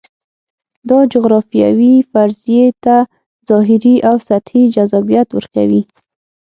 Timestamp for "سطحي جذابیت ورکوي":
4.27-5.81